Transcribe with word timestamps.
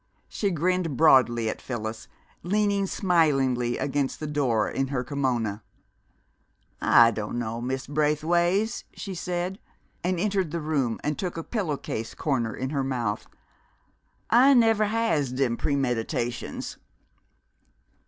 She 0.27 0.49
grinned 0.49 0.97
broadly 0.97 1.47
at 1.47 1.61
Phyllis, 1.61 2.07
leaning 2.41 2.87
smilingly 2.87 3.77
against 3.77 4.19
the 4.19 4.25
door 4.25 4.67
in 4.67 4.87
her 4.87 5.03
kimona. 5.03 5.61
"Ah 6.81 7.11
dunno, 7.11 7.61
Miss 7.61 7.85
Braithways," 7.85 8.83
she 8.95 9.13
said, 9.13 9.59
and 10.03 10.19
entered 10.19 10.49
the 10.49 10.59
room 10.59 10.99
and 11.03 11.19
took 11.19 11.37
a 11.37 11.43
pillow 11.43 11.77
case 11.77 12.15
corner 12.15 12.55
in 12.55 12.71
her 12.71 12.83
mouth. 12.83 13.27
"Ah 14.31 14.55
never 14.55 14.85
has 14.85 15.31
dem 15.31 15.55
premeditations!" 15.55 16.77